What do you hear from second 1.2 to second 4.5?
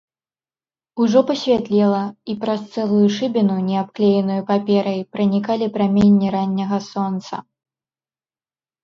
пасвятлела, і праз цэлую шыбіну, не абклееную